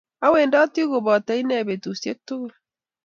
[0.25, 2.53] Awendoti koboto ine betusiek tugul